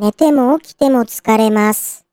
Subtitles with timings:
[0.00, 2.09] 寝ても起きても疲れます。